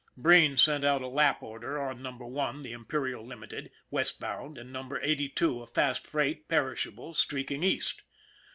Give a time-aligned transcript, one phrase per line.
[0.17, 4.99] Breen sent out a lap order on Number One, the Imperial Limited, westbound, and Number
[5.03, 8.01] Eighty Two, a fast freight, perishable, streaking east.